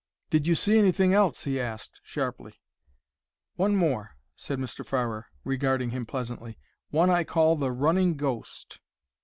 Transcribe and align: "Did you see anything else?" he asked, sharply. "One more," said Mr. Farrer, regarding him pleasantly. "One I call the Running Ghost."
"Did 0.31 0.47
you 0.47 0.55
see 0.55 0.79
anything 0.79 1.13
else?" 1.13 1.43
he 1.43 1.59
asked, 1.59 2.01
sharply. 2.03 2.59
"One 3.55 3.75
more," 3.75 4.15
said 4.35 4.57
Mr. 4.57 4.83
Farrer, 4.83 5.27
regarding 5.43 5.91
him 5.91 6.07
pleasantly. 6.07 6.57
"One 6.89 7.11
I 7.11 7.23
call 7.23 7.55
the 7.55 7.71
Running 7.71 8.17
Ghost." 8.17 8.79